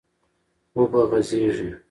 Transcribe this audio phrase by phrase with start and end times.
[0.75, 1.69] و به غځېږي،